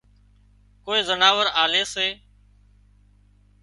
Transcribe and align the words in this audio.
ڪوئي 0.85 1.01
زناور 1.09 1.45
آلي 1.63 1.83
سي 1.93 2.07